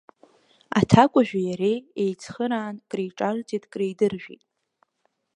Аҭакәажәи 0.79 1.43
иареи 1.47 1.77
еицхыраан, 2.03 2.75
криҿарҵеит, 2.89 3.63
кридыржәит. 3.71 4.43